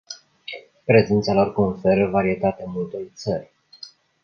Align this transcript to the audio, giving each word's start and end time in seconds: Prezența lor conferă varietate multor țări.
Prezența 0.83 1.33
lor 1.33 1.53
conferă 1.53 2.07
varietate 2.09 2.63
multor 2.67 3.01
țări. 3.15 3.51